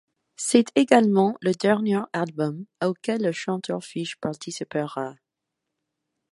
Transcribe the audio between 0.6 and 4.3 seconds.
également le dernier album auquel le chanteur Fish